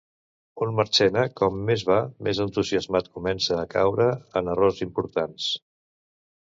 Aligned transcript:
Un 0.65 0.71
Marchena 0.77 1.25
com 1.41 1.59
més 1.67 1.83
va 1.91 1.99
més 2.29 2.41
entusiasmat 2.47 3.13
comença 3.19 3.61
a 3.61 3.69
caure 3.77 4.09
en 4.43 4.55
errors 4.57 4.85
importants. 4.91 5.57